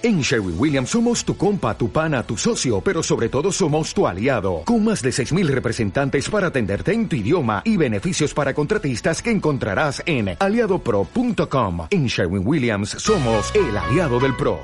[0.00, 4.06] En Sherwin Williams somos tu compa, tu pana, tu socio, pero sobre todo somos tu
[4.06, 9.20] aliado, con más de 6.000 representantes para atenderte en tu idioma y beneficios para contratistas
[9.20, 11.88] que encontrarás en aliadopro.com.
[11.90, 14.60] En Sherwin Williams somos el aliado del PRO.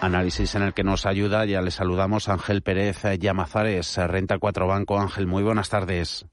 [0.00, 5.00] Análisis en el que nos ayuda, ya le saludamos Ángel Pérez Llamazares, Renta 4 Banco.
[5.00, 6.24] Ángel, muy buenas tardes.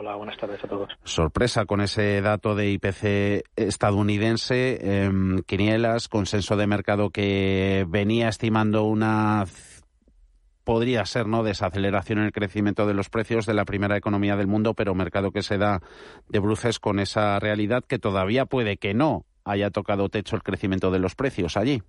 [0.00, 0.88] Hola, buenas tardes a todos.
[1.02, 5.10] Sorpresa con ese dato de IPC estadounidense, eh,
[5.44, 9.44] Quinielas, consenso de mercado que venía estimando una
[10.62, 14.46] podría ser no desaceleración en el crecimiento de los precios de la primera economía del
[14.46, 15.82] mundo, pero mercado que se da
[16.28, 20.92] de bruces con esa realidad que todavía puede que no haya tocado techo el crecimiento
[20.92, 21.82] de los precios allí.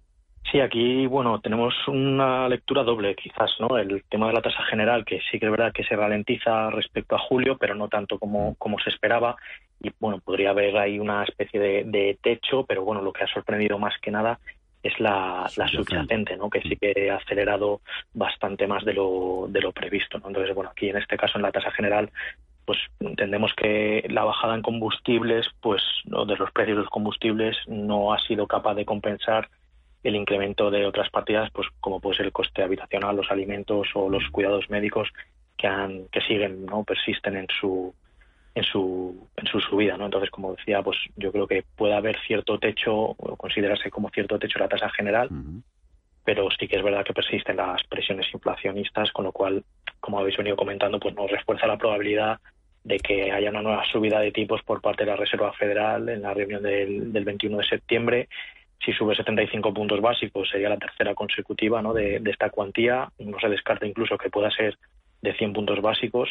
[0.51, 3.77] Sí, aquí, bueno, tenemos una lectura doble, quizás, ¿no?
[3.77, 7.15] El tema de la tasa general, que sí que es verdad que se ralentiza respecto
[7.15, 9.35] a julio, pero no tanto como, como se esperaba.
[9.79, 13.77] Y, bueno, podría haber ahí una especie de, techo, pero, bueno, lo que ha sorprendido
[13.77, 14.39] más que nada
[14.81, 16.49] es la, la subyacente, ¿no?
[16.49, 17.81] Que sí que ha acelerado
[18.13, 20.29] bastante más de lo, de lo previsto, ¿no?
[20.29, 22.09] Entonces, bueno, aquí en este caso, en la tasa general,
[22.65, 28.13] pues entendemos que la bajada en combustibles, pues, de los precios de los combustibles, no
[28.13, 29.49] ha sido capaz de compensar
[30.03, 34.09] el incremento de otras partidas, pues como puede ser el coste habitacional, los alimentos o
[34.09, 35.09] los cuidados médicos
[35.57, 37.93] que han, que siguen, no persisten en su
[38.55, 40.05] en su en su subida, ¿no?
[40.05, 44.39] Entonces, como decía, pues yo creo que puede haber cierto techo o considerarse como cierto
[44.39, 45.29] techo la tasa general,
[46.23, 49.63] pero sí que es verdad que persisten las presiones inflacionistas, con lo cual,
[49.99, 52.39] como habéis venido comentando, pues nos refuerza la probabilidad
[52.83, 56.21] de que haya una nueva subida de tipos por parte de la Reserva Federal en
[56.21, 58.29] la reunión del, del 21 de septiembre
[58.83, 61.93] si sube 75 puntos básicos sería la tercera consecutiva ¿no?
[61.93, 63.09] de, esta cuantía.
[63.19, 64.77] No se descarta incluso que pueda ser
[65.21, 66.29] de 100 puntos básicos.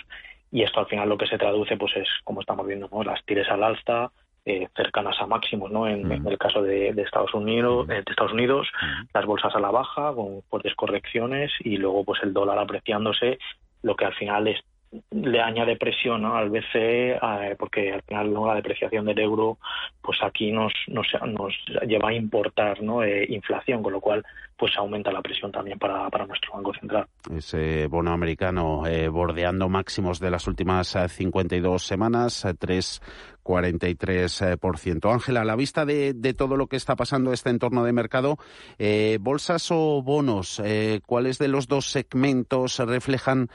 [0.51, 3.03] Y esto al final lo que se traduce pues es, como estamos viendo, ¿no?
[3.03, 4.11] las tires al alza,
[4.47, 5.87] eh, cercanas a máximos, ¿no?
[5.87, 8.67] En, el caso de, Estados Unidos, eh, de Estados Unidos,
[9.13, 13.39] las bolsas a la baja con fuertes correcciones y luego pues el dólar apreciándose,
[13.83, 14.61] lo que al final es
[15.11, 17.19] le añade presión al BCE
[17.59, 18.47] porque al final ¿no?
[18.47, 19.59] la depreciación del euro
[20.01, 21.55] pues aquí nos, nos, nos
[21.87, 23.03] lleva a importar ¿no?
[23.03, 24.25] Eh, inflación con lo cual
[24.59, 27.07] pues aumenta la presión también para, para nuestro Banco Central.
[27.35, 33.01] Ese bono americano eh, bordeando máximos de las últimas 52 semanas, 3
[33.49, 35.11] 43%.
[35.11, 38.37] Ángela, a la vista de, todo lo que está pasando en este entorno de mercado,
[38.79, 40.61] eh, ¿bolsas o bonos?
[40.63, 43.49] Eh, ¿Cuáles de los dos segmentos reflejan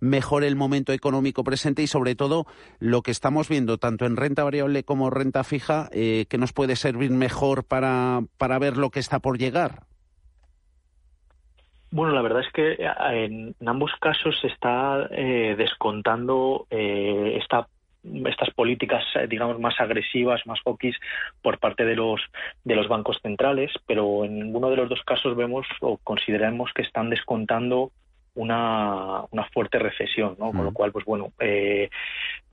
[0.00, 2.46] mejor el momento económico presente y sobre todo
[2.78, 6.76] lo que estamos viendo tanto en renta variable como renta fija, eh, que nos puede
[6.76, 9.86] servir mejor para, para ver lo que está por llegar?
[11.90, 12.76] Bueno, la verdad es que
[13.12, 17.66] en, ambos casos se está descontando esta
[18.26, 20.96] estas políticas, eh, digamos, más agresivas, más hawkish
[21.42, 22.20] por parte de los,
[22.64, 26.82] de los bancos centrales, pero en ninguno de los dos casos vemos o consideramos que
[26.82, 27.90] están descontando
[28.34, 30.52] una, una fuerte recesión, ¿no?
[30.52, 31.90] Con lo cual, pues bueno, eh,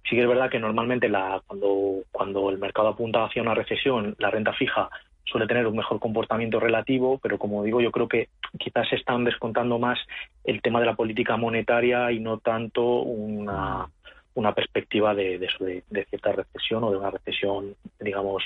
[0.04, 4.16] sí que es verdad que normalmente la, cuando, cuando el mercado apunta hacia una recesión,
[4.18, 4.90] la renta fija
[5.26, 9.24] suele tener un mejor comportamiento relativo, pero como digo, yo creo que quizás se están
[9.24, 10.00] descontando más
[10.44, 13.90] el tema de la política monetaria y no tanto una,
[14.36, 18.44] una perspectiva de, de, cierta recesión o de una recesión, digamos,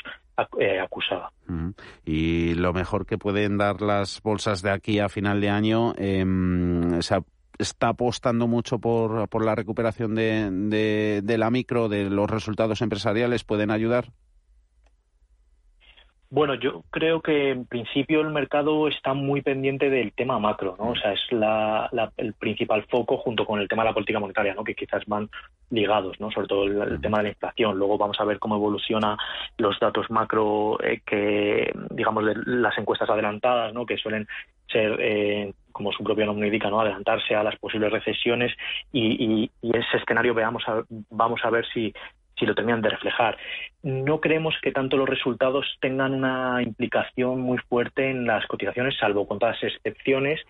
[0.57, 1.31] eh, acusada.
[2.05, 6.23] Y lo mejor que pueden dar las bolsas de aquí a final de año, eh,
[7.01, 7.17] se
[7.57, 13.43] está apostando mucho por, por la recuperación de, de la micro, de los resultados empresariales,
[13.43, 14.05] ¿pueden ayudar?
[16.31, 20.89] Bueno, yo creo que en principio el mercado está muy pendiente del tema macro, ¿no?
[20.89, 24.53] O sea, es la, el principal foco junto con el tema de la política monetaria,
[24.53, 24.63] ¿no?
[24.63, 25.27] Que quizás van
[25.71, 26.29] ligados, ¿no?
[26.29, 27.79] Sobre todo el, tema de la inflación.
[27.79, 29.17] Luego vamos a ver cómo evoluciona
[29.57, 33.87] los datos macro eh, que, digamos, de las encuestas adelantadas, ¿no?
[33.87, 34.27] Que suelen
[34.71, 36.79] ser, eh, como su propio nombre indica, ¿no?
[36.79, 38.53] Adelantarse a las posibles recesiones
[38.91, 40.63] y, y, ese escenario veamos
[41.09, 41.91] vamos a ver si
[42.39, 43.37] si lo terminan de reflejar.
[43.83, 49.27] No creemos que tanto los resultados tengan una implicación muy fuerte en las cotizaciones, salvo
[49.27, 50.41] con todas las excepciones,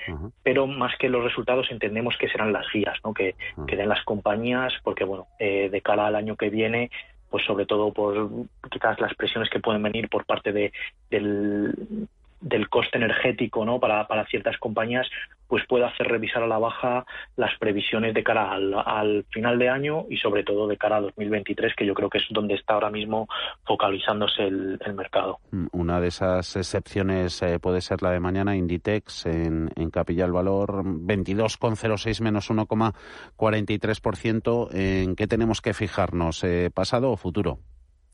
[0.43, 3.13] pero más que los resultados entendemos que serán las guías ¿no?
[3.13, 3.35] que,
[3.67, 6.89] den las compañías, porque bueno, eh, de cara al año que viene,
[7.29, 8.29] pues sobre todo por
[8.71, 10.71] quizás las presiones que pueden venir por parte de,
[11.09, 12.07] del,
[12.41, 13.79] del coste energético ¿no?
[13.79, 15.07] para, para ciertas compañías,
[15.47, 17.05] pues puede hacer revisar a la baja
[17.35, 21.73] las previsiones de cara al, final de año y sobre todo de cara a 2023,
[21.75, 23.27] que yo creo que es donde está ahora mismo
[23.65, 25.39] focalizándose el, mercado.
[25.51, 30.25] Mm, una de esas excepciones eh, puede ser la de mañana, Inditex, en, en Capilla
[30.25, 34.69] el Valor, 22,06 menos 1,43%.
[34.73, 37.59] ¿En qué tenemos que fijarnos, eh, pasado o futuro?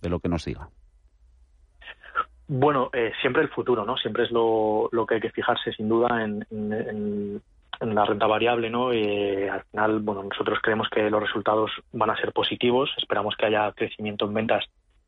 [0.06, 0.69] de lo que nos diga.
[2.47, 3.97] Bueno, eh, siempre el futuro, ¿no?
[3.97, 7.42] Siempre es lo, que hay que fijarse, sin duda, en,
[7.81, 8.94] la renta variable, ¿no?
[8.94, 12.89] Eh, al final, bueno, nosotros creemos que los resultados van a ser positivos.
[12.97, 14.65] Esperamos que haya crecimiento en ventas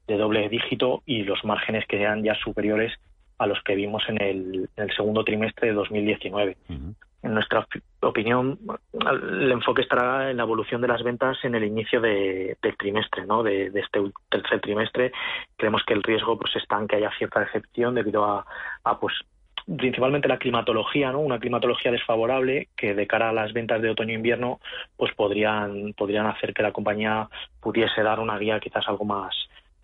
[0.07, 2.94] de doble dígito y los márgenes que sean ya superiores
[3.38, 6.57] a los que vimos en el, segundo trimestre de 2019
[7.24, 7.68] en nuestra
[8.01, 8.60] opinión,
[9.12, 13.44] el enfoque estará en la evolución de las ventas en el inicio del trimestre, ¿no?
[13.44, 14.00] De, este
[14.30, 15.12] tercer trimestre.
[15.56, 18.45] Creemos que el riesgo pues está en que haya cierta decepción debido a,
[19.00, 19.13] pues
[19.65, 21.19] principalmente la climatología, ¿no?
[21.19, 24.59] Una climatología desfavorable que de cara a las ventas de otoño-invierno
[24.95, 27.27] pues podrían podrían hacer que la compañía
[27.59, 29.36] pudiese dar una guía quizás algo más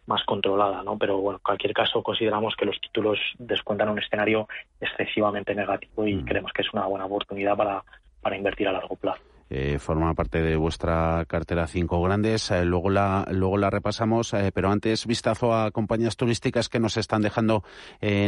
[0.05, 0.97] más controlada, ¿no?
[0.97, 4.47] Pero bueno, en cualquier caso consideramos que los títulos descuentan un escenario
[4.79, 6.25] excesivamente negativo y mm.
[6.25, 7.83] creemos que es una buena oportunidad para,
[8.23, 9.21] para invertir a largo plazo.
[9.49, 12.49] Eh, forma parte de vuestra cartera cinco grandes.
[12.49, 16.97] Eh, luego la luego la repasamos, eh, pero antes vistazo a compañías turísticas que nos
[16.97, 17.63] están dejando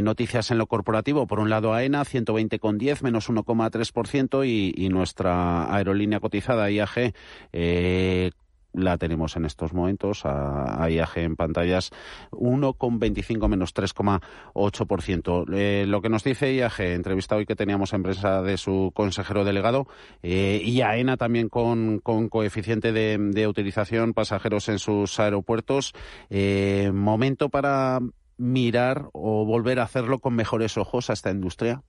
[0.03, 1.25] noticias en lo corporativo.
[1.25, 7.13] Por un lado AENA 120,10 menos 1,3% y, y nuestra aerolínea cotizada IAG
[8.75, 11.91] la tenemos en estos momentos a, IAG en pantallas
[12.31, 15.45] 1,25 menos 3,8%.
[15.53, 19.87] Eh, lo que nos dice IAG, entrevista hoy que teníamos en de su consejero delegado,
[20.21, 25.93] eh, y AENA también con, coeficiente de, utilización pasajeros en sus aeropuertos.
[26.29, 27.99] Eh, momento para
[28.37, 31.81] mirar o volver a hacerlo con mejores ojos a esta industria.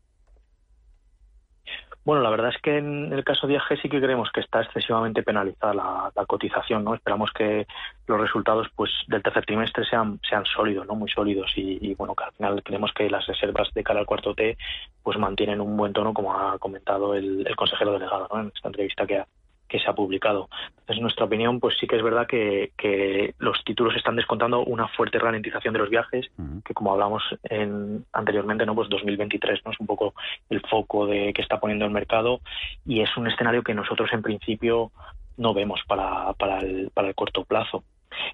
[2.07, 4.63] Bueno, la verdad es que en el caso de IAG sí que creemos que está
[4.63, 6.95] excesivamente penalizada la, cotización, ¿no?
[6.95, 7.67] Esperamos que
[8.07, 10.95] los resultados pues del tercer trimestre sean sean sólidos, ¿no?
[10.95, 14.37] Muy sólidos y, bueno, que al final creemos que las reservas de cara al cuarto
[14.37, 14.57] T
[15.03, 18.41] pues mantienen un buen tono como ha comentado el, el consejero delegado, ¿no?
[18.41, 19.27] En esta entrevista que ha,
[19.69, 20.49] que se ha publicado.
[20.69, 24.65] Entonces, en nuestra opinión, pues sí que es verdad que, que los títulos están descontando
[24.65, 26.31] una fuerte ralentización de los viajes,
[26.65, 30.15] que como hablamos en, anteriormente, no pues 2023 no es un poco
[30.49, 32.41] el foco de que está poniendo el mercado
[32.85, 34.93] y es un escenario que nosotros en principio
[35.37, 37.83] no vemos para, para, el, para el corto plazo.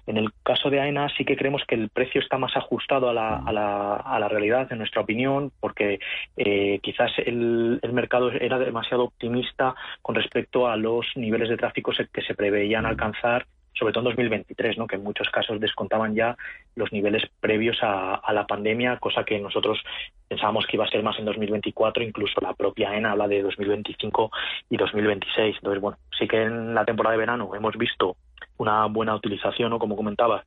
[0.07, 3.13] En el caso de AENA sí que creemos que el precio está más ajustado a
[3.13, 5.99] la, a la, a la realidad, en nuestra opinión, porque
[6.37, 11.91] eh, quizás el, el, mercado era demasiado optimista con respecto a los niveles de tráfico
[12.11, 14.87] que se preveían alcanzar sobre todo en 2023, ¿no?
[14.87, 16.37] que en muchos casos descontaban ya
[16.75, 19.79] los niveles previos a, la pandemia, cosa que nosotros
[20.27, 24.31] pensábamos que iba a ser más en 2024, incluso la propia ENA habla de 2025
[24.69, 25.57] y 2026.
[25.57, 28.15] Entonces, bueno, sí que en la temporada de verano hemos visto
[28.57, 30.43] una buena utilización, o como comentaba,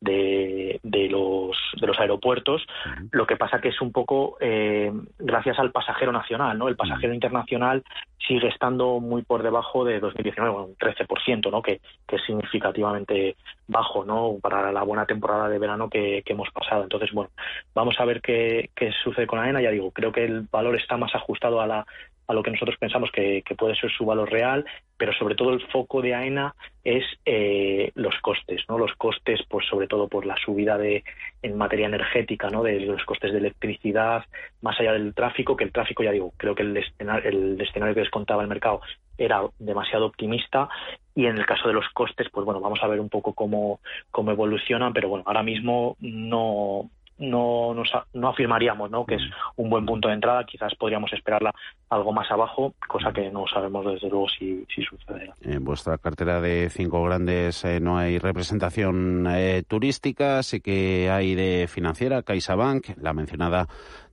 [0.00, 2.62] de, de, los, de los aeropuertos.
[3.10, 6.68] Lo que pasa que es un poco eh, gracias al pasajero nacional, ¿no?
[6.68, 7.84] El pasajero internacional
[8.26, 11.62] sigue estando muy por debajo de 2019, un 13%, ¿no?
[11.62, 13.36] Que, que, es significativamente
[13.66, 14.36] bajo, ¿no?
[14.40, 16.82] Para la buena temporada de verano que, que hemos pasado.
[16.82, 17.30] Entonces, bueno,
[17.74, 19.60] vamos a ver qué, qué sucede con AENA.
[19.60, 21.86] Ya digo, creo que el valor está más ajustado a la
[22.30, 24.64] a lo que nosotros pensamos que, puede ser su valor real,
[24.96, 26.54] pero sobre todo el foco de AENA
[26.84, 28.78] es eh, los costes, ¿no?
[28.78, 31.02] Los costes, pues sobre todo por la subida de
[31.42, 32.62] en materia energética, ¿no?
[32.62, 34.24] De los costes de electricidad,
[34.62, 38.10] más allá del tráfico, que el tráfico, ya digo, creo que el escenario, que les
[38.10, 38.80] contaba el mercado
[39.18, 40.68] era demasiado optimista
[41.14, 43.80] y en el caso de los costes, pues bueno, vamos a ver un poco cómo,
[44.10, 46.88] cómo evolucionan, pero bueno, ahora mismo no,
[47.20, 47.74] no,
[48.14, 49.04] no afirmaríamos ¿no?
[49.04, 49.22] que es
[49.56, 51.54] un buen punto de entrada, quizás podríamos esperarla
[51.88, 55.34] algo más abajo, cosa que no sabemos desde luego si, si sucederá.
[55.42, 61.34] En vuestra cartera de cinco grandes eh, no hay representación eh, turística, sí que hay
[61.34, 63.68] de financiera, CaixaBank, la mencionada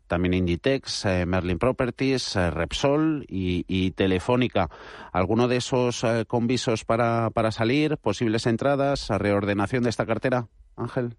[0.08, 4.70] también Inditex, eh, Merlin Properties, Repsol y, y, Telefónica.
[5.12, 7.98] ¿Alguno de esos convisos para, para salir?
[7.98, 9.10] ¿Posibles entradas?
[9.10, 10.48] ¿Reordenación de esta cartera?
[10.78, 11.18] Ángel.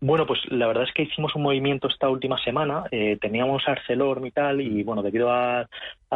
[0.00, 2.84] Bueno, pues la verdad es que hicimos un movimiento esta última semana.
[2.90, 5.68] Eh, teníamos ArcelorMittal y, bueno, debido al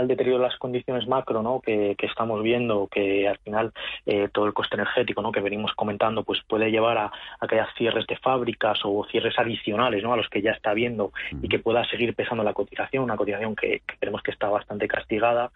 [0.07, 1.61] deterioro de las condiciones macro ¿no?
[1.61, 3.73] que, estamos viendo, que al final
[4.07, 5.33] eh, todo el coste energético ¿no?
[5.33, 9.39] que venimos comentando pues puede llevar a, a, que haya cierres de fábricas o cierres
[9.39, 10.13] adicionales ¿no?
[10.13, 13.57] a los que ya está viendo y que pueda seguir pesando la cotización, una cotización
[13.57, 15.51] que, que creemos que está bastante castigada.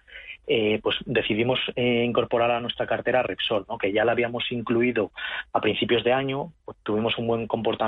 [0.47, 3.79] Eh, pues decidimos eh, incorporar a nuestra cartera Repsol, ¿no?
[3.79, 5.11] que ya la habíamos incluido
[5.55, 7.84] a principios de año, pues tuvimos un buen comportamiento,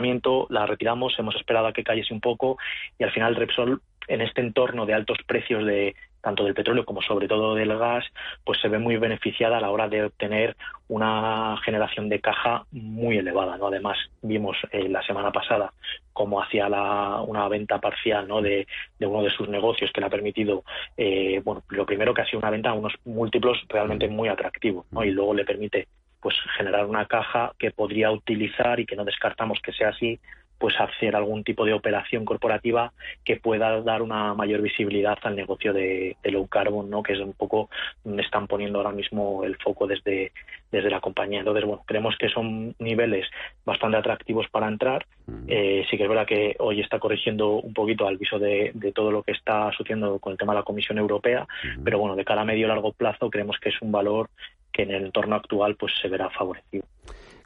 [0.48, 2.58] la retiramos, hemos esperado a que cayese un poco
[2.98, 7.02] y al final Repsol en este entorno de altos precios de, tanto del petróleo como
[7.02, 8.04] sobre todo del gas,
[8.44, 10.56] pues se ve muy beneficiada a la hora de obtener
[10.88, 13.56] una generación de caja muy elevada.
[13.56, 13.68] ¿no?
[13.68, 15.72] Además, vimos eh, la semana pasada
[16.12, 18.40] cómo hacía la, una venta parcial ¿no?
[18.40, 18.66] de,
[19.00, 20.64] uno de sus negocios que le ha permitido,
[20.96, 24.86] eh, bueno, lo primero que ha sido una venta a unos múltiplos realmente muy atractivos
[24.90, 25.04] ¿no?
[25.04, 25.88] y luego le permite
[26.20, 30.18] pues generar una caja que podría utilizar y que no descartamos que sea así
[30.58, 32.92] pues hacer algún tipo de operación corporativa
[33.24, 37.02] que pueda dar una mayor visibilidad al negocio de, low carbon, ¿no?
[37.02, 37.68] que es un poco
[38.04, 40.32] donde están poniendo ahora mismo el foco desde,
[40.72, 41.40] desde la compañía.
[41.40, 43.26] Entonces, bueno, creemos que son niveles
[43.64, 45.06] bastante atractivos para entrar.
[45.48, 49.10] Eh, sí que es verdad que hoy está corrigiendo un poquito al viso de, todo
[49.10, 51.46] lo que está sucediendo con el tema de la Comisión Europea,
[51.84, 54.30] pero bueno, de cara a medio y largo plazo creemos que es un valor
[54.76, 56.84] que en el entorno actual pues se verá favorecido.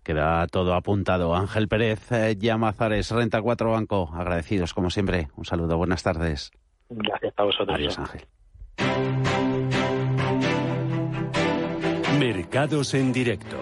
[0.02, 1.34] Queda todo apuntado.
[1.34, 5.28] Ángel Pérez, eh, Llamazares, Renta 4 Banco, agradecidos como siempre.
[5.36, 6.50] Un saludo, buenas tardes.
[6.88, 7.76] Gracias a vosotros.
[7.76, 8.22] Adiós, Ángel.
[12.18, 13.56] Mercados en directo.